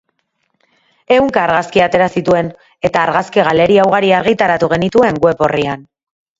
[1.15, 2.49] Ehunka argazki atera zituen,
[2.91, 5.89] eta argazki galeria ugari argitaratu genituen web orrian.